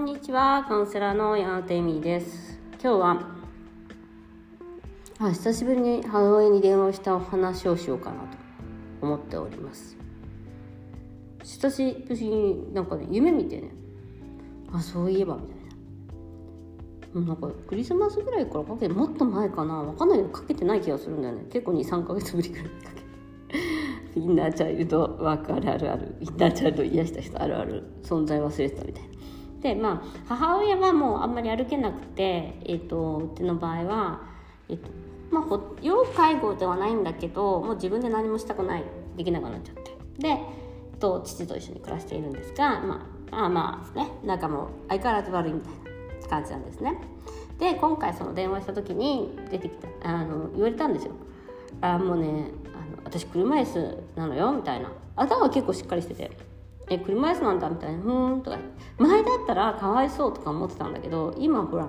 [0.00, 2.58] んにちはカウンセラーの矢野テミです。
[2.82, 3.22] 今日は
[5.18, 8.28] あ久しぶりに母親に電話したお話をしようかなと
[9.02, 9.98] 思っております。
[11.44, 13.72] 久しぶりになんかね夢見てね
[14.72, 17.20] あそういえばみたいな。
[17.20, 21.44] なんかクリスマスぐらいからかけてもっと前かなわかんないけどかけてない気がするんだよね。
[21.50, 22.70] 結構23か月ぶりぐらいか
[24.14, 26.16] け インナーチャイルドワークあるあるある。
[26.20, 27.82] インナーチャイルド癒した人あるある。
[28.02, 29.10] 存在忘れてたみたいな。
[29.60, 34.20] でまあ母親はもうあんまり歩けなくて、えーと、うちの場合は、
[34.68, 34.90] えーと
[35.30, 38.84] まあ、要介護ではないんだけどもう自分で何もしたくない。
[39.16, 39.90] できなくなっちゃって。
[40.18, 45.72] で、えー、と父と一緒に暮らしているんですがまあまあね仲も相変わらず悪いみたい
[46.22, 46.98] な感じなんですね。
[47.58, 51.12] で今回その電話した時に出てきたあの言われたんですよ。
[51.82, 54.90] あもうねあの私車椅子なのよみたいな。
[55.16, 56.49] 頭は結構しっかりしてて。
[56.90, 58.58] え車椅子なんだみたいなふーんとか
[58.98, 61.88] 前だったらかわいそうとか思ってたんだけど今ほら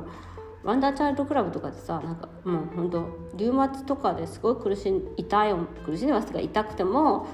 [0.64, 7.26] ワンダーチャイルドクラブとかでさなんかもうほんとリウマチとかですごい苦しん痛い苦しんでますが痛くても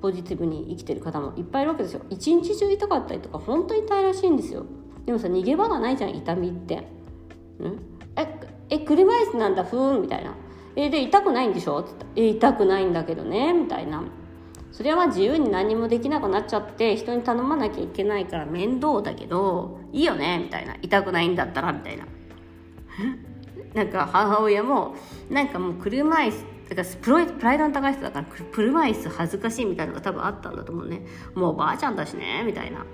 [0.00, 2.02] ポジティブに生きてる方もいっぱいいるわけですよ。
[2.08, 4.64] 一日中痛かったりとか本当に痛いらしいんですよ。
[5.04, 6.76] でもさ逃げ場がないじゃん痛みって。
[6.76, 6.84] ん？
[8.14, 10.34] ええ車椅子なんだふーんみたいな。
[10.76, 11.80] えで痛くないんでしょ？
[11.80, 14.04] って言ったえ痛くないんだけどねみたいな。
[14.72, 20.76] それは自由に何もできなくなっちゃって人に頼まなきゃいけないから面倒だけどいいよねみたいな。
[20.82, 22.06] 痛くないんだったらみたいな。
[23.74, 24.94] なんか母親も
[25.30, 31.02] なんかもう車椅子だからプロプライドの高い人だから車椅子恥ずかしいみたいなのが多分あったんだと思うね。
[31.34, 32.84] もうおばあちゃんだしねみたいな。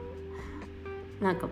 [1.20, 1.48] なんか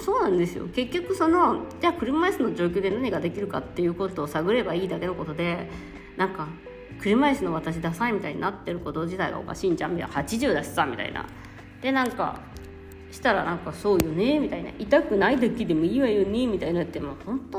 [0.00, 0.66] そうなんですよ。
[0.68, 5.68] 結局そのじゃあ車椅子の状況で何ができるかっていうことを探ればいいだけのことで
[6.16, 6.48] なんか
[7.00, 9.94] 車椅子の私ダサいみたいになってること自体がおかしいんじゃん。
[9.94, 11.26] みたいな80だしさみたいな。
[11.80, 12.40] でなんか
[13.10, 14.70] したらなんかそうよねみたいな。
[14.78, 17.58] 痛くない時でもいいわよねみたいになってもう本当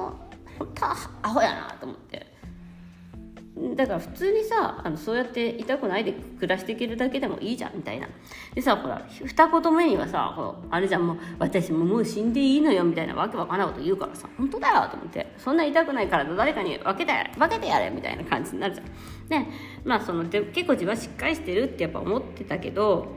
[0.58, 0.96] 本当ア
[1.30, 2.29] ホやなと思って。
[3.76, 8.08] だから普通にさあのそうやって痛くないで暮らしていけるだけでもいいじゃんみたいな。
[8.56, 18.88] でさほら二言目にはさほらあれじゃんもう私ももう死んでいいのよみたいなわけわかんないこと言うからさ本当だよと思ってそんな痛くないから誰かに分けてやれ分けてやれみたいな感じになるじゃん。
[19.28, 19.46] で
[19.84, 23.08] まあそので結構自分はしっかりしてるってやっぱ思ってたけど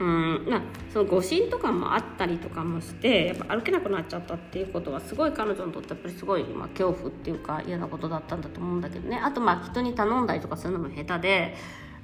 [0.00, 0.62] うんまあ、
[0.92, 9.20] その誤診とかもあったりとかもしてやっぱ歩けなくなっちゃったっていうことはすごい彼女にとってやっぱりすごい、まあ、恐怖っていうか嫌なことだったんだと思うんだけどね。
[9.22, 11.54] あとまあ人に頼んだりとかするのも下手で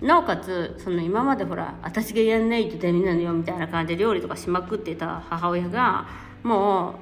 [0.00, 6.06] なおかつその今までほら私がやんないとダメなのよみたいな感じで料理とかしまくっていた母親が
[6.44, 6.94] もう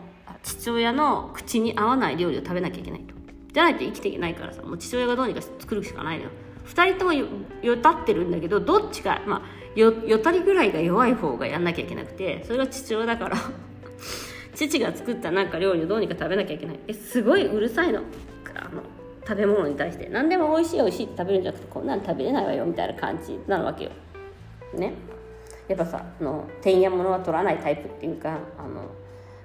[0.43, 3.15] 父親の口に合わない料理を食べなきゃいけないと。
[3.53, 6.31] じゃないと生きていけないからさもう父親がどうにか作るしかないのよ。
[6.67, 7.27] 2人ともよ
[7.79, 9.43] たってるんだけどどっちかまあ
[9.79, 13.37] よよたりぐらいが弱い方がやんなきゃいけなくてそれが父親だから。
[14.55, 16.81] 父が作ったなんか料理をどうにか食べなきゃいけない。
[16.89, 18.01] えすごいうるさいの？
[18.57, 18.83] あの
[19.25, 20.09] 食べ物に対して。
[20.09, 23.91] 何でも美味しい美味しいって食べるんじゃなくてこんなの食べれないわよみたいな感じなわけよ。
[24.75, 24.95] ね。
[25.69, 28.83] やっぱさあのてんやものは取らないタイプっていうかあの、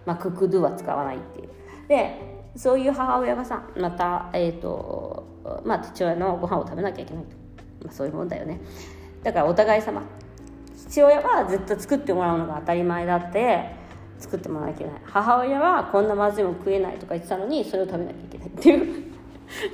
[0.05, 1.49] まあ、クックドゥは使わないっていう。
[1.87, 5.27] でそういう母親がさまた、えーと
[5.63, 7.35] まあ、父親のご飯を食べなきゃいけないと、
[7.83, 8.59] まあ、そういうもんだよね。
[9.21, 10.01] だからお互い様
[10.87, 13.75] 父親はずっと作ってもらうのが当たり前だって
[14.19, 15.01] 作ってもらわなきゃいけない。
[15.05, 19.03] 母親はこんなまずいもん食えないとか言ってたのにそれを食べなきゃいけないっていう。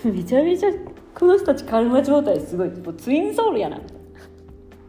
[0.13, 0.69] めちゃめちゃ
[1.13, 2.71] この人たちカルマ状態すごい。
[2.97, 3.77] ツインソウルやな。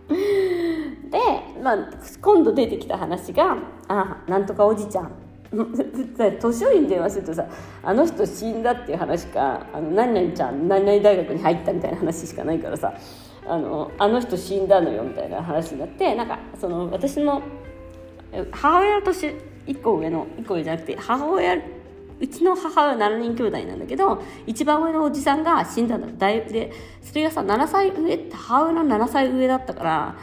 [0.08, 1.18] で、
[1.62, 1.76] まあ、
[2.20, 3.56] 今度出てきた話が
[3.88, 5.10] 「あなんとかおじちゃん」
[5.50, 7.44] 年寄りに電話するとさ
[7.82, 12.94] あの人死んだっていう話かあの何々ちゃん何々大学に入ったみたいな話しかないからさ
[13.50, 17.42] あのあの人死んだのよみたいな話になってなんかその私の
[18.52, 19.34] 母親年
[19.66, 21.56] 1個上の1個上じゃなくて母親
[22.20, 26.06] うちの母親7人兄弟なんだけど一番上のおじさんが死んだんだ。
[26.16, 26.70] だいで
[27.02, 30.16] それがさ7歳上って母親の7歳上だったから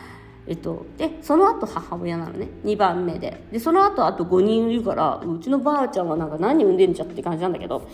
[0.48, 2.48] えっと、でその後母親なのね。
[2.64, 3.46] 2番目で。
[3.52, 7.88] でその後あと5人いるからうちのばあちゃんはなんか何人産んでんじゃって感じなんだけど、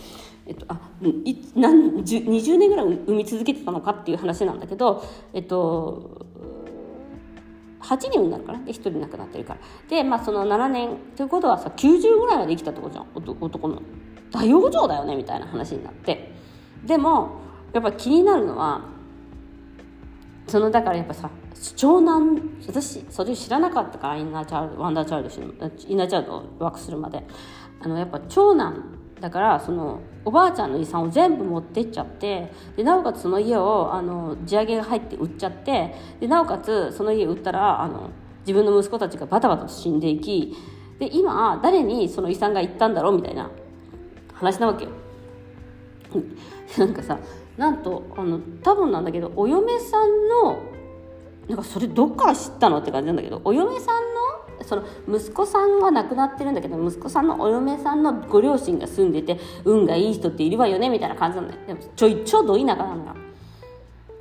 [0.46, 6.26] えっと、あい何20年ぐらい産み続けてたのかっていう話なんだけど、えっと、
[7.80, 8.64] 8人産んだのかな。
[8.64, 9.60] で1人亡くなってるから。
[9.88, 13.06] で、まあ、その7年ということはさ90ぐらいまで生きたってことじゃん。
[13.40, 13.82] 男の。
[14.30, 16.32] 大往生だよねみたいな話になって。
[16.84, 17.40] でも
[17.72, 18.82] やっぱ気になるのは
[20.46, 21.30] そのだからやっぱさ
[21.76, 27.24] 長男私それ知らなかったからインナーチャイルワンダーチャイルドインナーチャイルドをワークするまで。
[27.84, 28.82] あのやっぱ長男
[29.20, 38.10] だからそのおばあちゃんの遺産を全部持ってっちゃってでなおかつその家をあの地上げが入って売っちゃってでなおかつその家売ったらあの
[38.40, 40.56] 自分の息子たちがバタバタと死んでいき
[40.98, 43.50] で今誰にその遺産が行ったんだろうみたいな
[44.32, 44.90] 話なわけよ。
[46.78, 47.18] なんかさ
[47.56, 50.62] なんとあの多分なんだけどお嫁さんの
[51.48, 61.60] なんかそれどっから知ったのって感じなんだけどお嫁さんのその息子さんは亡くなってるんだけど息子さんのお嫁さんのご両親が住んでて運がいい人っているわよねみたいな感じなんだよ。
[61.66, 63.14] でもちょいちょうど田舎なのよ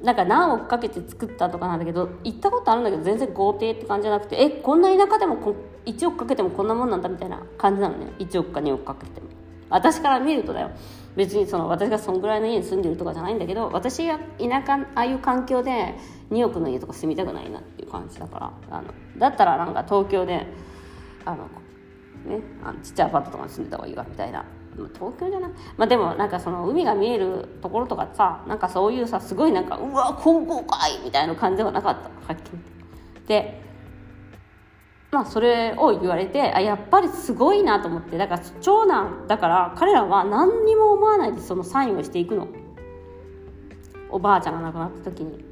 [0.03, 5.55] なんか何億かけて作ったとかなんだけど行ったことあるんだけど全然豪邸って感じじゃなくてえこんな田舎でもこ
[5.85, 8.11] 1億かけてもこんなもんなんだみたいな感じなのね。
[8.19, 9.27] 1億か2億かけても。
[9.69, 10.71] 私から見るとだよ。
[11.15, 15.95] 別にその私がそんぐらいの家に住んでるとかじゃないんだけど私が田舎ああいう環境で
[16.31, 18.39] 2億の家とか住みたくないなっていう感じだか
[18.69, 20.45] らあのだったらなんか東京で
[21.25, 21.48] あの
[22.25, 24.45] ねあのちっちゃいアパートとかに住んでた方がいいわみたいな。
[24.95, 25.51] 東京じゃない。
[25.77, 32.10] まあでもなんかその海が見えるところとかさなんかそういうさすごいなんかうわ高校かいみたいな感じではなかった。
[32.33, 32.57] はっきり
[33.27, 33.62] で
[35.13, 38.18] まあそれを言われてあやっぱりすごいなと思って。
[38.18, 42.48] だから長男だから彼らは何にも思わないでそのサインをしていくの。
[44.10, 45.45] おばあちゃんが亡くなった時に。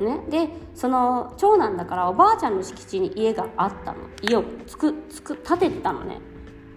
[0.00, 3.98] ね、でその長男だからおばあちゃんの敷地に家があったの。
[4.20, 6.20] 家をつくつく建ててたのね。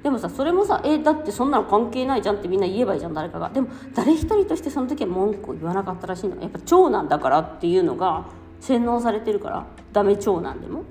[0.04, 3.50] でもさそれもさえだってそんなの関係ないじゃんってみんな言えばいいじゃん誰かが。
[3.50, 6.40] でも誰一人としてその時は文句を言わなかったらしいの。
[6.42, 8.28] やっぱ長男だからっていうのが
[8.62, 9.66] 洗脳されてるから。
[9.92, 10.84] ダメ長男でも。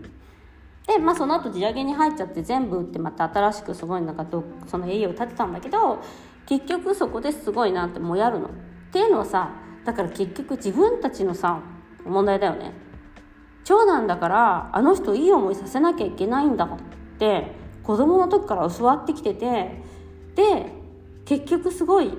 [0.87, 6.03] でまあその後地上げに入っちゃって全部売ってまた新しくすごいなんかどその家を建てたんだけど
[6.47, 8.49] 結局そこですごいなってもやるの。
[8.49, 8.51] っ
[8.93, 9.51] ていうのはさ
[9.85, 11.61] だから結局自分たちのさ
[12.05, 12.73] 問題だよね。
[13.65, 16.69] 長男だからあの人いい思いさせなきゃいけないんだっ
[17.19, 17.53] て
[17.83, 19.83] 子供の時から教わってきてて
[20.35, 20.71] で
[21.25, 22.13] 結局すごい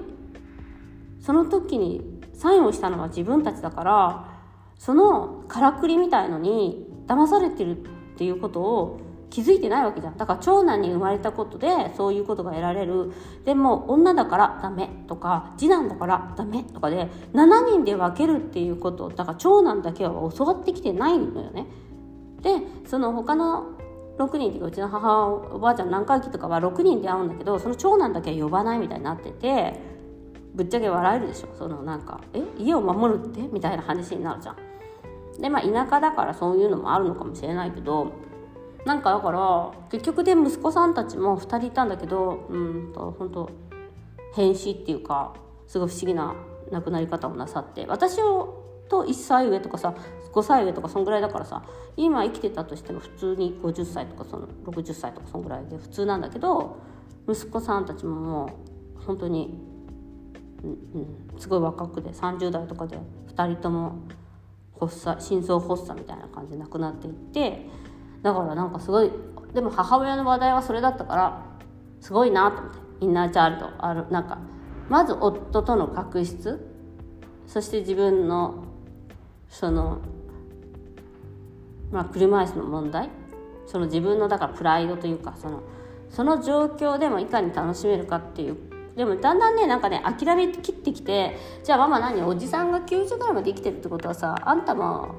[1.19, 4.41] その時にサインをしたのは自分たちだから
[4.77, 7.77] そのからくりみたいのに騙されてる
[8.15, 13.11] っていうことを気づいてないわけじゃんだから長男に生まれたことでそういうことが得られる
[13.43, 21.67] でも女だからダメとか次男だからダメとかで7人で分けるっていうことだから長男だけは教わってきてないのよね
[22.41, 23.73] でその他の
[24.17, 29.77] 6人っていうかうちの母おばあちゃん何回忌とかは6人で会うんだけどその長男だけは呼ばないみたいになってて
[30.53, 34.55] ぶっちゃけ笑えるでしょそのなんか「え家を守るって?」みたいな話になるじゃん。
[35.39, 38.13] でまあ田舎だからそういうのもあるのかもしれないけど
[38.85, 43.49] なんかだから結局で息子さんたちも2人いたんだけどうんと本当
[44.35, 45.33] 変死っていうか
[45.67, 46.35] すごい不思議な
[46.71, 49.95] 亡くなり方をなさって私をと1歳上とかさ
[50.33, 51.63] 5歳上とかそんぐらいだからさ
[51.97, 56.77] 今生きてたとしても普通に50歳とかその60歳とかそんぐらいで普通なんだけど
[57.27, 58.45] 息子さんたちもも
[58.99, 59.57] う本当に、
[60.63, 60.69] うん
[61.33, 62.97] うん、すごい若くで30代とかで
[63.35, 64.03] 2人とも
[64.79, 67.69] 発作心臓発作みたいな感じで亡くなっていって
[68.21, 69.11] だからなんかすごい
[69.53, 71.45] でも母親の話題はそれだったから
[72.01, 74.39] すごいなと思ってインナーチャールドあるなんか
[74.89, 76.59] まず夫との確執
[77.47, 78.65] そして自分の
[79.49, 79.99] その
[81.91, 83.09] まあ車椅子の問題
[83.67, 85.61] その自分のだからプライドというかその
[86.09, 88.57] その状況でもいかに楽しめるかっていう
[88.95, 95.15] でもだんだんねなんかね諦めきってきてじゃあママ何おじさんが90ぐらいまで生きてるってことはさあんたも、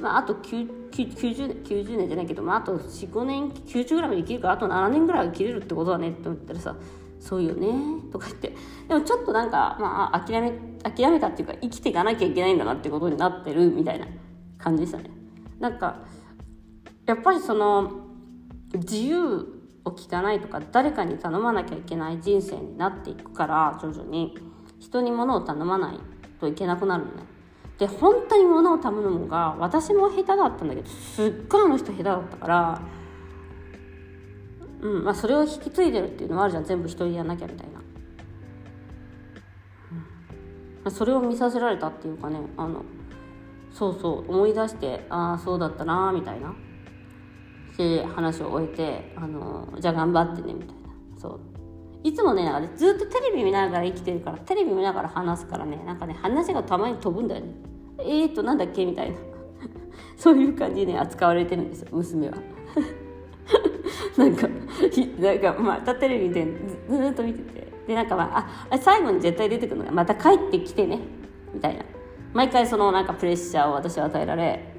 [0.00, 6.76] まあ、あと 90, 90年じゃないけど、まあ、あと45年90ぐらいまで生きるからあと7年ぐらいは生きれるってことだねって思ったらさ
[7.20, 7.68] そうよね
[8.12, 8.52] とか言って。
[8.88, 14.06] でもちょっとなんか、まあ、諦め諦めたっていうか生きていかなきゃいけないんだなってことになってるみたいな
[14.58, 15.10] 感じでしたね。
[15.58, 15.96] なんか
[17.06, 18.06] やっぱりその
[18.74, 19.55] 自由
[19.88, 24.36] を聞かないとか誰かに頼まなきゃいけない人生になっていくから徐々に。
[24.78, 26.00] 人に物を頼まない
[26.40, 27.22] といけなくなるのね。
[27.78, 32.80] で本当に物を頼むのが私も下手だったんだけどすっごいあの人下手だったから
[34.80, 36.64] うんまあそれを引き継いでるっていうのもあるじゃん。
[36.64, 37.80] 全部一人でやんなきゃみたいな、
[40.84, 42.84] うん、それを見させられたっていうかねあの
[43.72, 46.54] そうそう思い出してああそうだったなみたいな。
[47.76, 51.20] で話を終えてあのじゃあ頑張ってねみたいな。
[51.20, 51.40] そう。
[52.02, 57.52] いつもねずっとテレビ見ながら生きてるからテレビ見ながら話すからねなんかね話がたまに飛ぶんだよね。
[57.98, 59.16] えーとなんだっけみたいな。
[60.16, 62.34] そういう感じで、ね、扱われてるんですよ娘は。
[64.16, 64.48] なんか
[65.18, 66.46] なんかまたテレビで
[66.88, 67.66] ずっと見てて。
[67.86, 71.00] でなんかまああ最後に絶対出てくるのがまた帰ってきてね
[71.52, 71.84] みたいな。
[72.32, 74.75] 毎回そのなんかプレッシャーを私は与えられ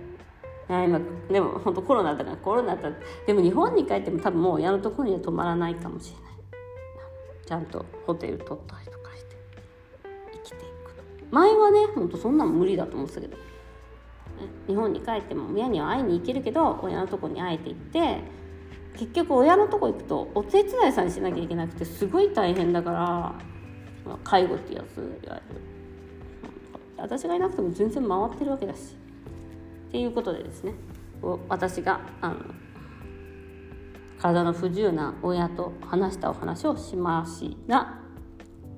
[0.69, 0.99] 今
[1.31, 2.89] でも本当コロナだからコロナだ
[3.25, 6.27] でも日本に帰っても多分もう親のところには泊まらないかもしれない。
[7.45, 9.37] ちゃんとホテル取ったりとかして
[10.33, 13.37] 生きていくと前はねほんとそんなの無理だと思ってたけど。
[14.67, 18.19] 日本に帰っても親には会いに行けるけど親のとこに会えていって
[18.93, 23.35] 結局親のとこ行くとお手伝いさんにしなきゃいけなくてすごい大変だから
[24.23, 25.61] 介護ってやついわゆる。
[26.97, 28.95] 私がいなくても全然回ってるわけだし。
[29.87, 30.73] っていうことでですね
[31.49, 32.37] 私があの
[34.19, 37.99] 体の不自由な親と話したお話をしました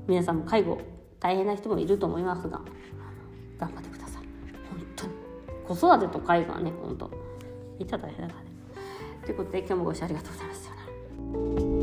[0.08, 0.82] 皆さんも介護
[1.20, 2.62] 大変な人もいると思いますが
[3.58, 4.24] 頑張ってください。
[4.70, 5.13] 本当に。
[5.68, 7.12] 子育てと介護はね本当
[7.78, 8.50] いた大変だからね。
[9.25, 11.78] ということで今日もご視聴ありがとうございました。